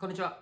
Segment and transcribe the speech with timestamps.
[0.00, 0.38] こんにちは。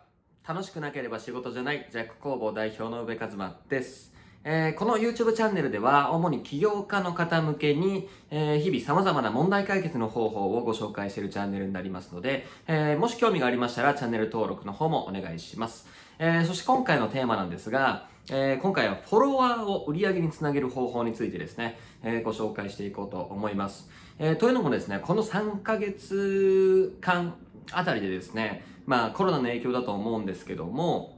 [0.46, 4.12] 楽しくなければ仕事じゃない、ジャック工房代表の宇部和馬です。
[4.44, 15.88] えーこの YouTube チャンネルでは、主に起業家の方向けに、えー日々様々な問題解決の方法をご紹介しているチャンネルになりますので、えーもし興味がありましたら、チャンネル登録の方もお願いします。
[16.18, 23.88] えそして今回のテーマなんですが、え今回はフォロワーを売り上げにつなげる方法についてですね、えご紹介していこうと思います。
[24.18, 27.34] えというのもですね、この3ヶ月間
[27.72, 31.16] あたりでですね、まあコロナの影響だと思うんですけども、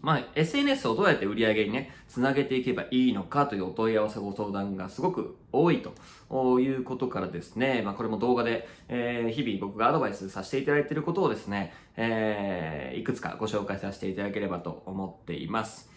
[0.00, 15.90] まあ SNS をどうやって売り上げにね、つなげていけばいいのかというお問い合わせご相談がすごく多いということからですね、まあこれも動画で、えー日々僕がアドバイスさせていただいていることをですね、えーいくつかご紹介させていただければと思っています。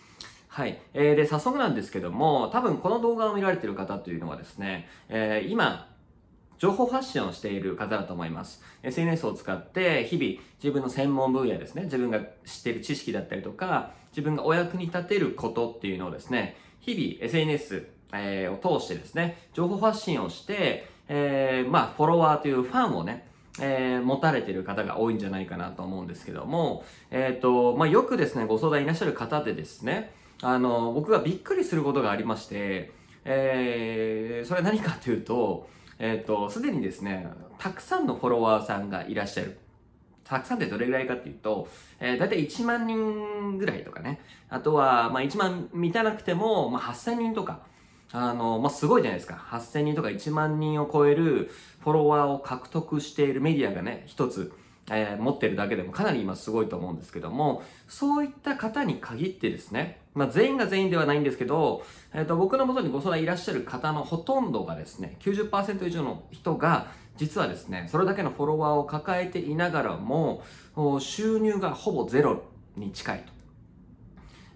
[0.48, 0.82] はい。
[0.94, 5.88] えーで、早速なんですけども、多分この動画を見られている方というのはですね、えー今、
[6.62, 8.62] 情報発信をしている方だと思います。
[8.84, 23.26] SNS を使って日々自分の専門分野ですね、自分が知っている知識だったりとか、自分がお役に立てることっていうのをですね、日々 SNS、を通してですね、情報発信をして、えーまあフォロワーというファンをね、
[23.60, 32.92] えー持たれている方が多いんじゃないかなと思うんですけども、えっ、と、まあよくですね、ご相談いらっしゃる方でですね、あの、僕がびっくりすることがありまして、
[33.26, 35.68] えーそれは何かというと、
[36.04, 37.28] えっ、と、すでにですね、
[37.60, 39.60] たくさんのフォロワーさんがいらっしゃる。
[40.24, 41.68] たくさんってどれぐらいかっていうと、
[42.00, 44.20] えー、だいたい1万人ぐらいとかね。
[44.50, 47.60] あとは、まあ1万満たなくても、まあ8000人とか。
[48.12, 49.36] あの、まあすごいじゃないですか。
[49.52, 54.52] 8000人とか1万人を超えるフォロワーを獲得しているメディアがね、一つ、
[54.92, 61.84] えー持ってるだけでもかなり今すごいと思うんですけども、そういった方に限ってですね、まあ全員が全員ではないんですけど、
[62.14, 70.44] えっ、と、僕の元にご相談いらっしゃる方のほとんどがですね、90%以上の人が、実はですね、それだけのフォロワーを抱えていながらも、
[71.00, 72.44] 収入がほぼゼロ
[72.76, 73.42] に近いと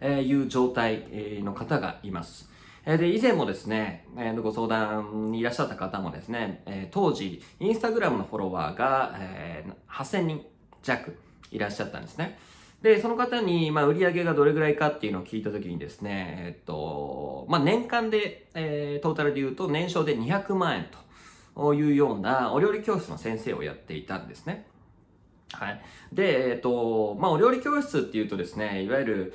[0.01, 1.05] えーいう状態
[1.43, 2.49] の方がいます。
[2.85, 10.45] えで、以前もですね、えーご相談にいらっしゃった方もですね、え当時、インスタグラムのフォロワーが、えー8000人
[10.83, 11.13] 弱
[11.51, 12.37] いらっしゃったんですね。
[12.81, 20.87] で、その方に、まあ、売り上げがどれぐらいかっていうのを聞いたときにですね、えっと、まあ、年間で、えートータルで言うと年商で200万円
[21.55, 24.67] というようなお料理教室の先生をやっていたんですね。
[25.53, 25.81] はい。
[26.13, 29.33] で、えっ、と、まあ、お料理教室っていうとですね、いわゆる、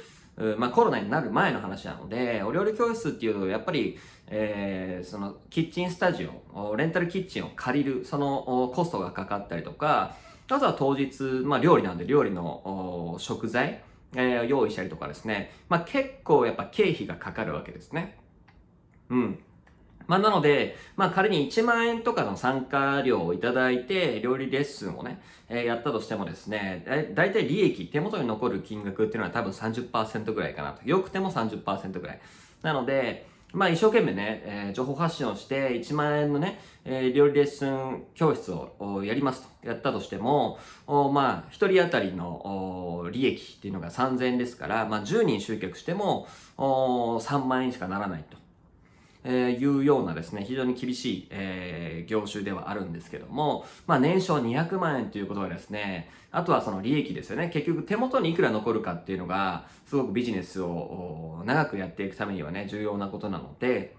[0.58, 10.16] まあ、コロナになる前の話なので、お料理教室っていうと、やっぱり、えーその、キッチンスタジオ、レンタルキッチンを借りる、その、コストがかかったりとか、
[10.48, 13.82] あとは当日、まあ、料理なんで、料理の食材、
[14.16, 18.18] えー用意したりとかですね、まあ、結構やっぱ経費がかかるわけですね。
[19.10, 19.38] うん。
[20.06, 26.84] まあ、なので、まあ、仮に1万円とかの参加料をいただいて、料理レッスンをね、えーやったとしてもですね、
[27.15, 30.88] だいたい利益、手元に残る金額っていうのは多分30%ぐらいかなと。
[30.88, 32.21] よくても30%ぐらい。
[32.62, 39.69] なので、まあ一生懸命ね、えー情報発信をして1万円のね、えー料理レッスン教室をやりますと。
[39.69, 48.38] やったとしても、おまあ一人当たりの利益っていうのが3000円ですから、まあ10人集客してもお3万円しかならないと。
[49.25, 57.50] えーいうようなですね、非常に厳しい、えー業種ではあるんですけども、まあ年商200万円ということはですね、あとはその利益ですよね。
[57.53, 63.94] 結局手元にいくら残るかっていうのが、すごくビジネスを長くやっていくためにはね、重要なことなので、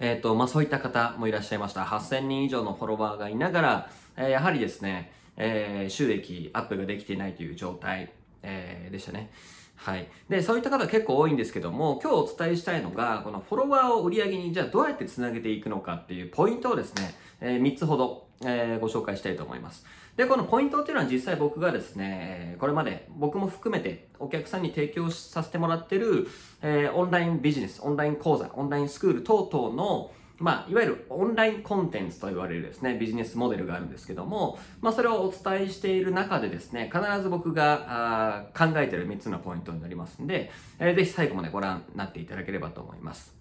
[0.00, 1.82] えっ、と、まあそういった方もいらっしゃいました。
[1.82, 9.30] 8000人以上のフォロワーがいながら、えーやはりですね、え収益アップができていないという状態、えでしたね。
[9.78, 10.08] はい。
[10.28, 19.86] で、そういった方結構多いんですけども、今日お伝えしたいのが、このフォロワーを売り上げにじゃあどうやってつなげていくのかっていうポイントをですね、えー3つほど、えーご紹介したいと思います。
[20.16, 26.26] で、このポイントっていうのは実際僕がですね、これまで僕も含めてお客さんに提供させてもらってる、
[26.60, 43.34] えーオンラインビジネス、オンライン講座、オンラインスクール等々のまあ、いわゆるオンラインコンテンツと言われるですね、ビジネスモデルがあるんですけども、まあ、それをお伝えしている中でですね、必ず僕があ考えている3つのポイントになりますんで、えーぜひ最後までご覧になっていただければと思います。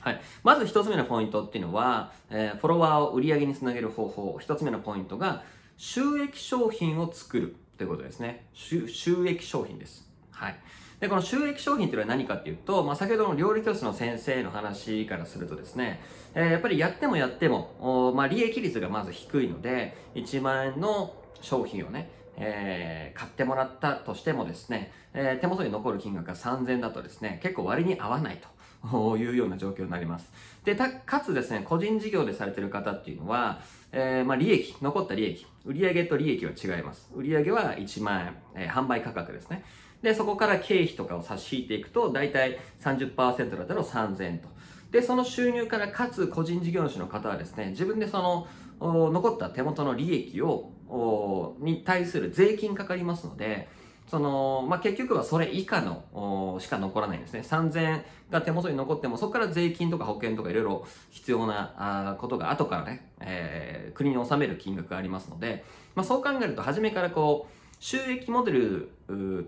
[0.00, 0.20] はい。
[0.44, 4.38] まず一つ目のポイントっていうのは、えーフォロワーを売り上げにつなげる方法。
[4.38, 5.44] 一つ目のポイントが、
[5.76, 8.46] 収益商品を作るということですね。
[8.52, 8.84] 収
[9.26, 10.08] 益商品です。
[10.30, 10.60] はい。
[11.00, 16.00] で、この収益商品っていうのは何かっていうと、まあ、先ほどの料理教室の先生の話からするとですね、
[16.34, 28.40] えーやっぱりやってもやっても、まあ、利益率がまず低いので、1万円の商品をね、えー買ってもらったとしてもですね、えー手元に残る金額が3000円だとですね、結構割に合わない
[28.82, 30.32] と いうような状況になります。
[30.64, 33.60] で、かつですね、個人事業でされている方っていうのは、
[33.92, 37.08] えー、まあ、利益、残った利益、売上と利益は違います。
[37.14, 38.20] 売上は1万
[38.54, 39.64] 円、えー、販売価格ですね。
[40.02, 44.48] で、そこから経費とかを差し引いていくと、だいたい30%だったら3000と。
[44.90, 48.46] で、その収入からかつ個人事業主の方はですね、自分でその
[48.80, 50.70] 残った手元の利益を
[51.60, 53.68] に対する税金かかりますので、
[54.08, 57.40] その、まあ、結局はそれ以下のしか残らないんですね。
[57.40, 65.64] 3000が手元に残っても、そこから税金とか保険とかいろいろ必要なあことが後からね、えー、国に納める金額がありますので、
[65.94, 68.92] まあ、そう考えると初めからこう、収益モデル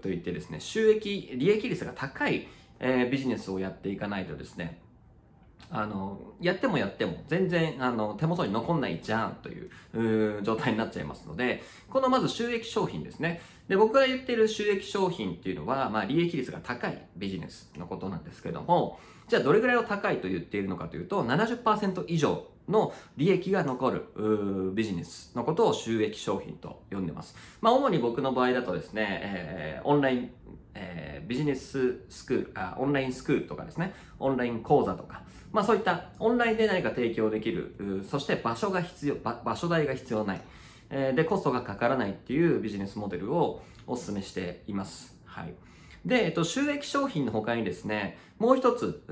[0.00, 2.48] といってですね、収益、利益率が高い、
[2.78, 4.80] えー、ビジネスをやっていかないとですね、
[5.72, 13.40] あの、やってもやっても全然あの手元に残んないじゃんという状態になっちゃいますので、このまず収益商品ですね。
[13.68, 18.98] で、僕が言っている収益商品っていうのは、まあ利益率が高いビジネスのことなんですけども、
[19.28, 27.36] じゃあどれぐらいを高いと言っているのかというと、70%以上の利益が残るビジネスのことを収益商品と呼んでます。
[27.60, 30.30] まあ主に僕の場合だとですね、えー、オンライン、
[30.74, 40.40] えー、ビジネススクールあ、オンラインスクールとかですね、オンライン講座とか、まあそういったオンラインで何か提供できる、そして場所が必要、場所代が必要ない、
[40.90, 45.16] えー、で、コストがかからないっていうビジネスモデルをお勧めしています。
[45.24, 45.54] はい。
[46.04, 49.02] で、えっと、収益商品の他にですね、もう一つ、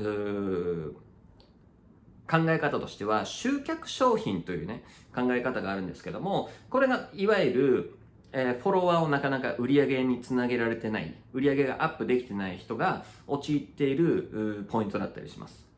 [2.31, 4.85] 考え方としては、集客商品というね、
[5.15, 7.99] 考え方があるんですけども、これがいわゆる、
[8.33, 15.69] えー、フォロワーをなかなか売り上げにつなげられてない、売り上げがアップできてない人が陥っているポイントだったりします。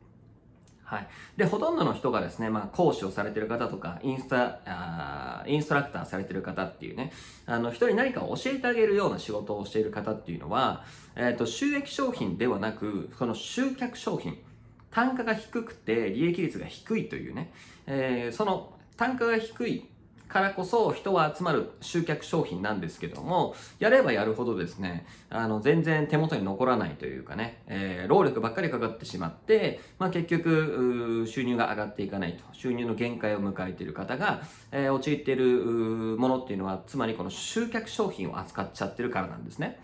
[0.91, 1.07] はい。
[1.37, 7.13] で、ほとんどの人がですね、まあ、講師をされてる方とか、インスタ、あインストラクターされてる方っていうね、
[7.45, 10.83] あの、人に何かを教えてあげるような仕事をしている方っていうのは、
[11.15, 14.37] えっ、ー、と、収益商品ではなく、その集客商品、
[14.91, 17.51] 単価が低くて利益率が低いというね、
[17.87, 19.85] えー、その単価が低い
[20.31, 34.41] からこそ人は集まる集客商品なんですけども、やればやるほどですね、あの、全然手元に残らないというかね、えー、労力ばっかりかかってしまって、まあ結局、収入が上がっていかないと、収入の限界を迎えている方が、
[34.71, 39.81] えー、陥っているものっていうのは、つまりこの集客商品を扱っちゃってるからなんですね。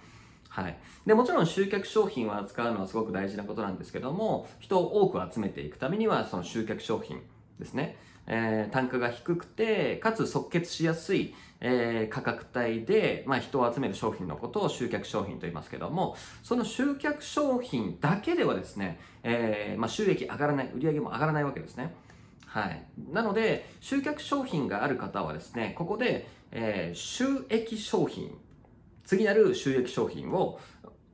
[0.57, 0.77] はい。
[1.05, 7.21] で、もちろん集客商品を扱うのはすごく大事なことなんですけども、人を多く集めていくためには、その集客商品
[7.59, 7.95] ですね。
[8.25, 21.93] えー、単価が低くて、かつ即決しやすい、えー、価格帯で、まあ、人を集める商品のことを集客商品と言いますけども、その集客商品だけではですね、えー、まあ、収益上がらない、売り上げも上がらないわけですね。
[22.47, 22.83] はい。
[23.11, 28.35] なので、集客商品がある方はですね、ここで、え、収益商品
[29.07, 30.59] 次なる収益商品を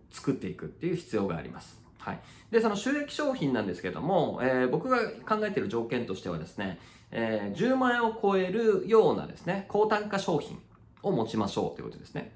[0.10, 1.80] 作っていくっていう必要があります。
[2.00, 2.20] はい。
[2.52, 6.80] で、その収益商品なんですけども、えー、僕が考えている条件としてはですね、
[7.12, 10.60] えー、10万円を超えるようなですね、高単価商品
[11.04, 12.34] を持ちましょうということですね。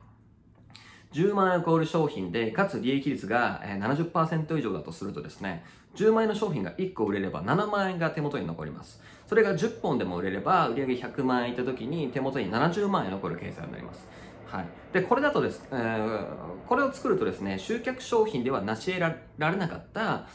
[1.13, 5.65] 10万円を超える商品で、かつ利益率が70%以上だとするとですね、
[5.95, 9.01] 10万円の商品が1個売れれば7万円が手元に残ります。
[9.25, 14.05] それが10本でも売れれば、売上100万円いった時に手元に70万円残る計算になります。
[14.47, 16.25] はい、でこれだとです、えー、
[16.67, 18.99] これを作るとですね集客商品では成し得
[19.37, 20.27] られなかった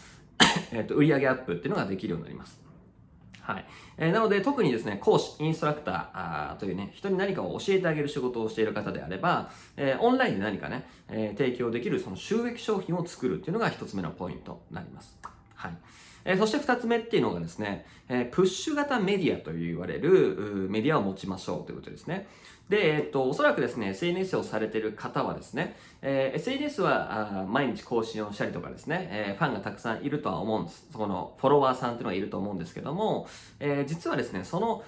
[0.70, 2.62] えーと売上アップっていうのができるようになります。
[3.42, 3.64] はい。
[3.98, 15.18] えー、なので、特にですね、講師、インストラクターあーというね、人に何かを教えてあげる仕事をしている方であれば、えー、オンラインで何かね、えー、提供できるその収益商品を作るっていうのが一つ目のポイントになります。
[15.56, 15.76] はい。
[16.24, 22.28] えー、そして二つ目っていうのがですね、えー、プッシュ型メディアと言われるメディアを持ちましょうということですね。
[22.68, 30.86] で、えっと、おそらくですね、SNS をされている方はですね、え、SNS はあ毎日更新をしたりとかですね、え、ファンがたくさんいるとは思うんです。
[30.90, 33.28] そこのフォロワーさんっていうのがいると思うんですけども、
[33.60, 34.82] え、実はですね、その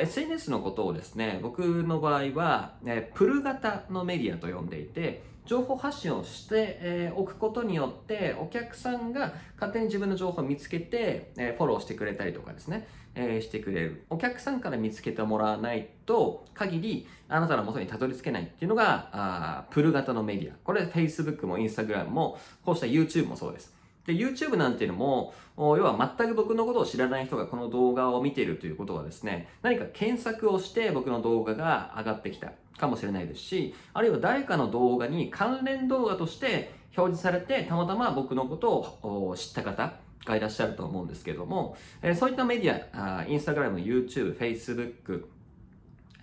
[0.00, 14.04] SNS のことをですね、僕の場合は、えプル型のメディアと呼んでいて、情報発信をしてえおくことによってお客さんが勝手に自分の情報を見つけて、えフォローしてくれたりとかですね、えしてくれる。
[14.08, 20.54] お客さんから見つけてもらわないと限りあなたの元にたどり着けないっていうのがあプル型のメディア。
[20.62, 23.81] これ Facebook も Instagram もこうした YouTube もそうです。
[24.06, 39.94] で、YouTube なんていうのも、要は全く僕のことを知らない人がこの動画を見ているということはですね、何か検索をして僕の動画が上がってきたかもしれないですし、あるいは誰かの動画に関連動画として表示されて、たまたま僕のことを知った方
[40.24, 45.26] がいらっしゃると思うんですけれども、えそういったメディア、インスタグラム、YouTube、Facebook、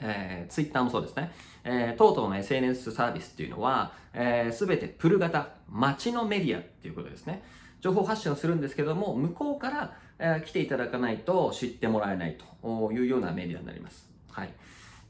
[0.02, 1.32] えー、Twitter もそうですね、
[1.64, 7.44] えー、等々の SNS サービスっていうのは、す、えー、べ、てプル型、待ちのメディアっていうことですね。
[7.82, 14.10] 情報発信をするんですけども、向こうから、え、来ていただかないと知ってもらえないというようなメディアになります。
[14.32, 14.54] はい。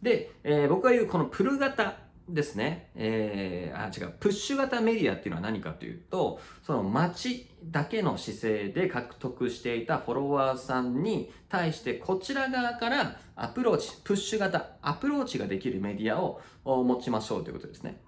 [0.01, 1.97] で、えー、僕が言うこのプル型
[2.29, 2.91] ですね。
[2.95, 4.13] えー、あ、違う。
[4.19, 17.99] プッシュ型メディアっていうのは何かというと、その待ちだけの姿勢で獲得していたフォロワーさんに対してこちら側からアプローチ、プッシュ型、アプローチができるメディアを持ちましょうということですね。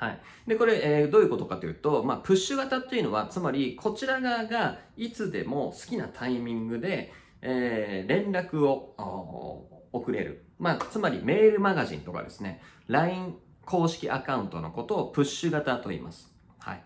[0.00, 0.20] はい。
[0.46, 10.46] で、これ、えー、どういうことかというと、まあ、プッシュ型っていうのは、つまり、こちら側がいつでも好きなタイミングで、えー、連絡を送れる。
[10.58, 16.32] まあ、つまり、メールマガジンとかですね、LINE 公式アカウントのことをプッシュ型と言います。
[16.60, 16.82] はい。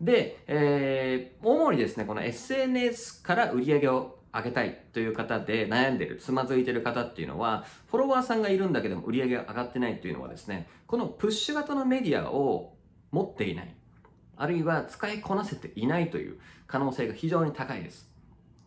[0.00, 12.74] で、えー、主にですね、この SNS から売り上げを上げたいという方で悩んでる、つまずいてる方っていうのは、フォロワーさんがいるんだけども売り上げが上がってないっていうのはですね、このプッシュ型のメディアを
[13.12, 13.74] 持っていない、
[14.36, 18.10] あるいは使いこなせていないという可能性が非常に高いです。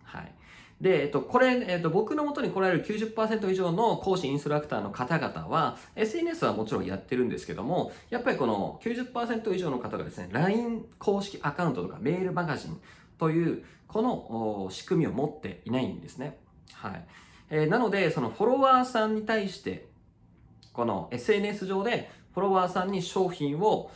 [0.03, 0.33] はい。
[0.79, 12.79] で、えっと、これ、えっと、僕の元に来られる90%以上の講師インストラクターの方々は、SNS はもちろんやってるんですけども、やっぱりこの90%以上の方がですね、LINE 公式アカウントとかメールマガジン
[13.17, 16.37] というこの仕組みを持っていないんですね。
[16.73, 17.05] はい。
[17.49, 19.87] えー、なので、そのフォロワーさんに対して、
[20.73, 23.91] この SNS 上でフォロワーさんに商品を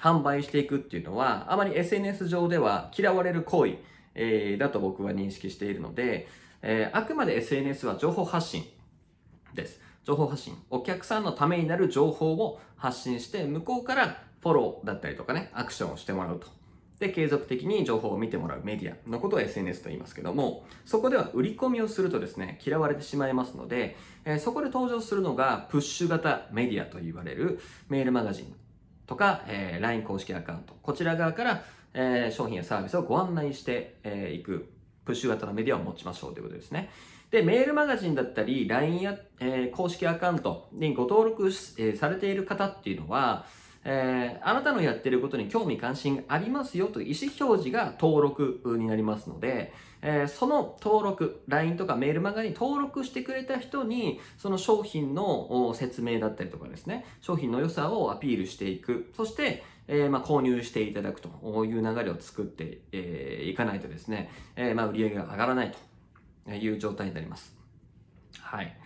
[0.00, 3.78] 販売していくっていうのは、あまり SNS 上では嫌われる行為、
[4.14, 6.28] えー、だと僕は認識しているので、
[6.62, 8.64] えー、あくまで SNS は情報発信
[9.54, 9.80] です。
[10.04, 10.56] 情報発信。
[10.70, 16.61] お客さんのためになる情報を発信して、向こうからフォローだったりとかね、アクションをしてもらうと。
[17.02, 28.54] で、継続的に情報を見てもらうメディアのことを SNS と言いますけども、そこでは売り込みをするとですね、嫌われてしまいますので、え、そこで登場するのがプッシュ型メディアと言われるメールマガジン
[29.06, 30.76] とか、え、LINE 公式アカウント。
[30.80, 34.70] こちら側から、え、商品やサービスをご案内してい、えー、く
[35.04, 36.90] プッシュ型のメディアを持ちましょうということですね。
[37.32, 43.44] で、メールマガジンだったり、LINE や、えー、公式アカウントにご登録、えー、されている方っていうのは、
[43.84, 49.72] えー、あなたのやってることに興味関心がありますよという意思表示が登録になりますので、
[50.02, 59.12] えー、その登録、LINE とかメールマガに登録してくれた人に、その商品の説明だったりとかですね、商品の良さをアピールしていく。
[59.16, 65.72] そして、えー、まあ、購入していただくという流れを作って、えー、かないとですね、え、まあ、売り上げが上がらない
[66.46, 67.56] という状態になります。
[68.40, 68.76] はい。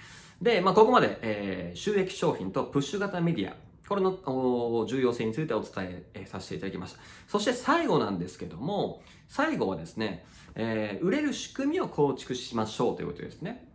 [0.40, 3.56] で、まあ、ここまで、え、収益商品とプッシュ型メディア、
[3.88, 7.00] これの重要性についてお伝えさせていただきました。
[7.28, 10.24] そして最後なんですけども、最後はですね、
[10.54, 13.68] えー、売れる仕組みを構築しましょうということですね。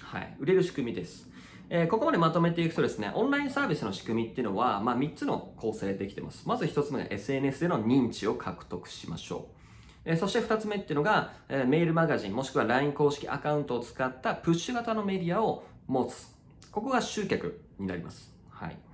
[0.00, 0.36] はい。
[0.38, 1.28] 売れる仕組みです。
[1.70, 6.48] えー、ここまでまとめていくとですね、オンラインサービスの仕組みっていうのは、まあ、3つの構成できてます。
[6.48, 9.58] まず1つ目が SNS での認知を獲得しましょう。
[10.06, 16.34] えー、そして2つ目っていうのが、えー、メールマガジンもしくは LINE 公式アカウントを使ったプッシュ型のメディアを持つ。
[16.72, 18.32] ここが集客になります。
[18.48, 18.87] はい。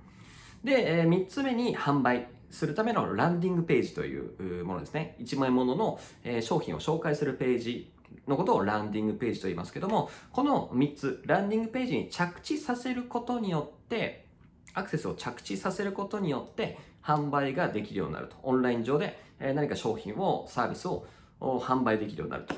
[0.65, 4.19] で、えー、3つ目に販売するためのランディングページとい
[4.61, 5.15] うものですね。
[5.19, 7.91] 1万円ものの、えー、商品を紹介するページ
[8.27, 14.25] のことをランディングページと言いますけども、この3つ、ランディングページに着地させることによって、
[14.73, 18.35] アクセスを着地させることによって、販売ができるようになると。
[18.41, 21.05] オンライン上で何か商品を、サービスを
[21.39, 22.55] 販売できるようになると。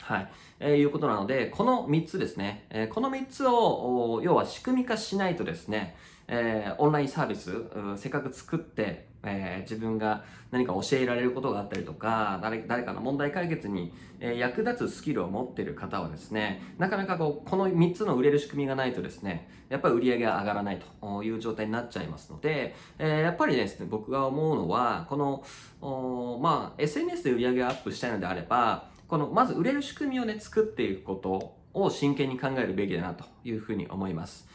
[0.00, 0.32] はい。
[0.60, 2.66] えー、いうことなので、この3つですね。
[2.70, 5.96] えー、この3つを、要は仕組み化しないとですね、
[6.28, 7.50] えー、オンラインサービス、
[7.96, 34.46] せっかく作って、えー、自分が何か教えられることがあったりとか、誰誰かの問題解決に、えー、役立つスキルを持っている方はですね、なかなかこう、この3つの売れる仕組みがないとですね、やっぱり売り上げが上がらないという状態になっちゃいますので、えー、やっぱりですね、僕が思うのは、この、まあ、SNS で売り上げがアップしたいのであれば、この、まず売れる仕組みをね、作っていくことを真剣に考えるべきだなというふうに思います。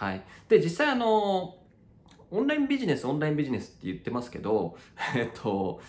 [0.00, 0.22] はい。
[0.48, 1.58] で、実際あの、
[2.30, 4.78] オンラインビジネス、オンラインビジネスって言ってますけど、
[5.14, 5.82] えっと、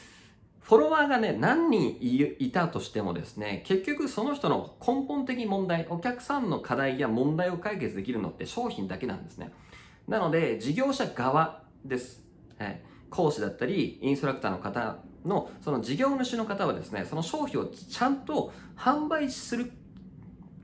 [0.59, 9.53] フォロワーがね、何人いたとしてもですね、結局その人の根本的問題、お客さんの課題や問題を解決できるのって商品だけなんですね。
[10.09, 12.21] なので、事業者側です。
[12.59, 19.71] はい、講師だったり、インストラクターの方の、その事業主の方はですね、その商品をちゃんと販売する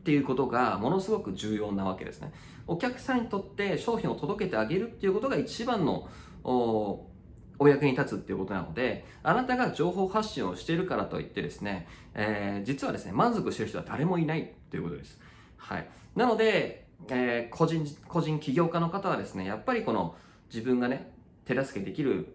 [0.07, 2.31] っていうことがものすごく重要なわけですね。
[2.65, 6.07] お客さんにとって商品を届けてあげるっていうことが一番の
[6.45, 15.19] お役に立つっていうことなので、あなたが情報発信をしているからといってですね、えー、実はですね、満足してる人は誰もいないということです。
[15.57, 15.89] はい。
[16.15, 20.15] なので、えー、個人、個人起業家の方はですね、やっぱりこの
[20.47, 21.11] 自分がね、
[21.47, 22.33] 手助けできる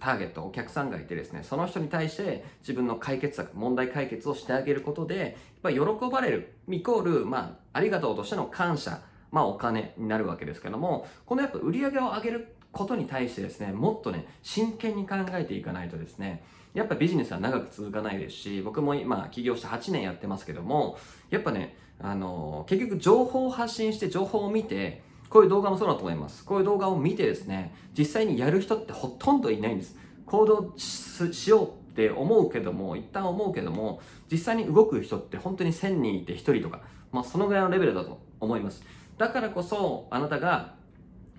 [0.00, 9.00] ターゲット、お客さんがいてですね、その人に対して自分の解決策、問題解決をしてあげることで、やっぱ喜ばれる、イコール、まあ、ありがとうとしての感謝、
[9.32, 20.98] まあお金になるわけですけども、このやっぱ売り上げを上げることに対してですね、もっとね、真剣に考えていかないとですね、やっぱビジネスは長く続かないですし、僕も今起業して8年やってますけども、
[21.30, 25.02] やっぱね、あの、結局情報を発信して情報を見て、
[25.34, 26.44] こういう動画もそうだと思います。
[26.44, 29.96] こういう動画を見てですね、実際にやる人ってほとんどいないんです。
[30.26, 34.00] 行動しようって思うけども、一旦思うけども、
[34.30, 38.84] 実際に動く人って本当に1000人いて1人とか、まあそのぐらいのレベルだと思います。
[39.18, 40.74] だからこそ、あなたが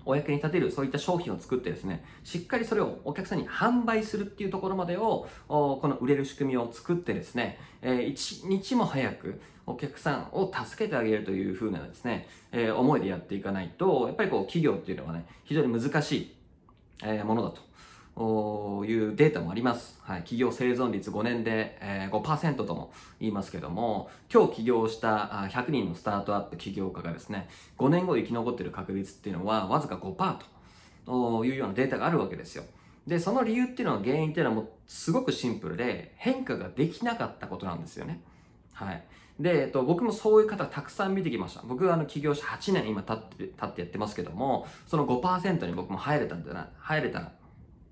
[0.06, 16.36] お役に立てるそういった商品を作ってですね、しっかりそれをお客さんに販売するっていうところまでを、この売れる仕組みを作ってですね、え一日も早くお客さんを助けてあげるというふうなですね、えー、思いでやっていかないと、やっぱりこう企業っていうのはね、非常に難しい、
[17.02, 17.60] えー、ものだと。
[18.16, 19.98] いうデータもあります。
[20.02, 30.36] はい、企業生存率5年で、えー、5%とも言いますけども、今日起業した100人のスタートアップ起業家がですね、5年後生き残っている確率っていうのはわずか5%
[31.04, 32.64] というようなデータがあるわけですよ。
[33.06, 38.20] で、その理由っていうのは原因っていうのはもうすごくシンプルで変化ができなかったことなんですよね。
[38.72, 39.04] はい。
[39.38, 41.62] で、えっと、僕もそういう方たくさん見てきました。
[41.66, 47.32] 僕はあの起業して8年今経って、経ってやってますけども、その5%に僕も入れたんだな、入れた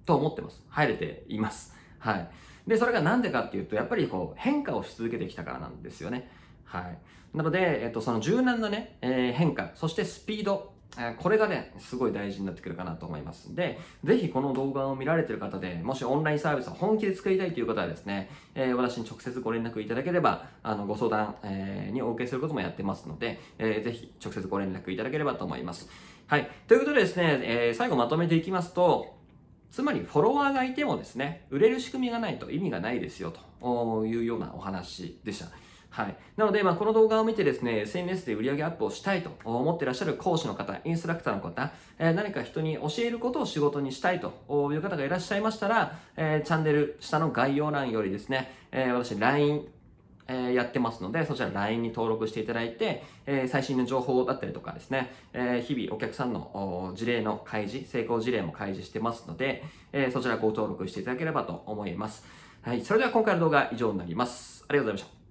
[0.07, 0.63] と思ってます。
[0.69, 1.75] 入れています。
[1.99, 2.29] はい。
[2.67, 6.31] で、それがなんでかっていうと、やっぱりこう変化をし続けてきたからなんですよね。
[6.65, 6.99] はい。
[7.35, 13.55] なので、えっと、その柔軟なね、えー、変化、そしてスピードえ、これがね、すごい大事になってくるかなと思います。
[13.55, 25.89] で、ぜひこの動画を見られてる方で、もしオンラインサービスを本気で作りたいという方はですね、えー、私に直接ご連絡いただければ、あの、ご相談、えー、にお受けすることもやってますので、えー、ぜひ直接ご連絡いただければと思います。
[26.27, 26.49] はい。
[26.69, 29.17] ということでですね、え、最後まとめていきますと、
[29.75, 35.47] つまりフォロワーがいてもですね、売れる仕組みがないと意味がないですよというようなお話でした。
[35.91, 36.17] はい。
[36.37, 44.29] なので、まあ、この動画を見てですね、SNS で売り上げアップをしたいと思ってらっしゃる講師の方、インストラクターの方、えー、何か人に教えることを仕事にしたいと
[44.73, 49.67] いう方がいらっしゃいましたら、えー、チャンネル下の概要欄よりですね、えー、私 LINE
[50.27, 62.25] えー、やってますので、そちら LINE に登録していただいて、えー、最新の情報だったりとかですね、えー、日々お客さんの事例の開示、成功事例も開示してますので、えそちらご登録していただければと思います。
[62.63, 64.65] はい、それでは今回の動画は以上になります。
[64.69, 65.24] ありがとうございました。